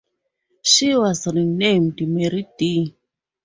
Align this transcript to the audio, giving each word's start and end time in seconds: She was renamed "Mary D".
She 0.63 0.95
was 0.95 1.27
renamed 1.27 2.01
"Mary 2.09 2.47
D". 2.57 2.95